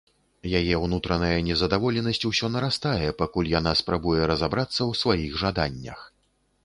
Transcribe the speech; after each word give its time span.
Яе 0.59 0.75
ўнутраная 0.85 1.35
незадаволенасць 1.49 2.21
усё 2.29 2.49
нарастае, 2.55 3.09
пакуль 3.21 3.51
яна 3.59 3.75
спрабуе 3.83 4.21
разабрацца 4.33 4.77
ў 4.77 4.91
сваіх 5.03 5.31
жаданнях. 5.43 5.99